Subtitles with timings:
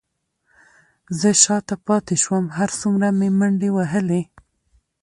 [1.19, 4.21] زه شاته پاتې شوم، هر څومره مې منډې وهلې،